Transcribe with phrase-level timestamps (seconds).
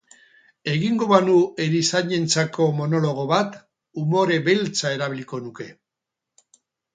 [0.75, 3.59] Egingo banu erizainentzako monologo bat,
[4.05, 5.69] umore beltza erabiliko nuke.